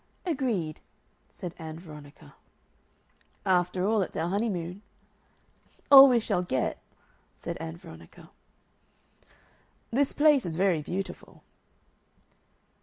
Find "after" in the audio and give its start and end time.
3.45-3.85